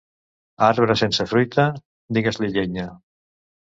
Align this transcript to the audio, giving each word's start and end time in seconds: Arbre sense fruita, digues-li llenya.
Arbre 0.67 0.95
sense 1.01 1.27
fruita, 1.33 1.67
digues-li 2.19 2.51
llenya. 2.57 2.89